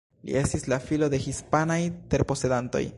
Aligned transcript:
Li 0.29 0.37
estis 0.39 0.65
la 0.73 0.79
filo 0.85 1.11
de 1.15 1.21
hispanaj 1.27 1.79
terposedantoj. 2.15 2.85